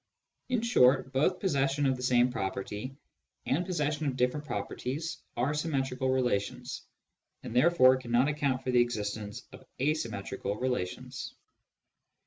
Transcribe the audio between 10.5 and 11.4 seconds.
relations.